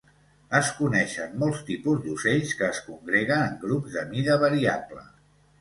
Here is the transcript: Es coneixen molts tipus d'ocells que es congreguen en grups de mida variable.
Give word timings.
Es 0.59 0.69
coneixen 0.77 1.35
molts 1.43 1.61
tipus 1.67 2.01
d'ocells 2.07 2.55
que 2.63 2.67
es 2.77 2.81
congreguen 2.89 3.47
en 3.51 3.61
grups 3.67 3.99
de 3.99 4.07
mida 4.15 4.43
variable. 4.49 5.09